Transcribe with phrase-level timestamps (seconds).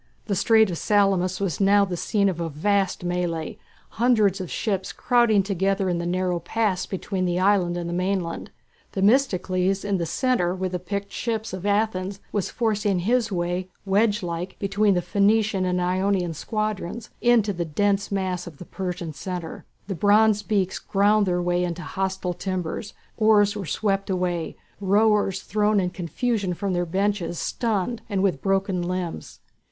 [0.25, 3.59] The strait of Salamis was now the scene of a vast mêlée,
[4.01, 8.49] hundreds of ships crowding together in the narrow pass between the island and the mainland.
[8.93, 14.23] Themistocles in the centre with the picked ships of Athens was forcing his way, wedge
[14.23, 19.65] like, between the Phoenician and Ionian squadrons into the dense mass of the Persian centre.
[19.85, 25.79] The bronze beaks ground their way into hostile timbers, oars were swept away, rowers thrown
[25.79, 29.41] in confusion from their benches stunned and with broken limbs.